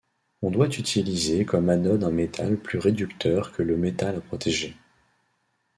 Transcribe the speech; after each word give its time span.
On 0.41 0.49
doit 0.49 0.65
utiliser 0.79 1.45
comme 1.45 1.69
anode 1.69 2.03
un 2.03 2.09
métal 2.09 2.57
plus 2.57 2.79
réducteur 2.79 3.51
que 3.51 3.61
le 3.61 3.77
métal 3.77 4.15
à 4.15 4.21
protéger. 4.21 4.75